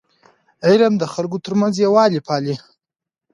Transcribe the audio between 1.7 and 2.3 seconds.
یووالی